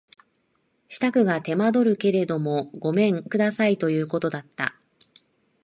[0.87, 4.43] 支度が手間取るけれどもごめん下さいとこういうことだ